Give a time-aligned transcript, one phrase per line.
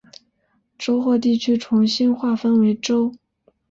[0.79, 3.13] 州或地区重新划分为州。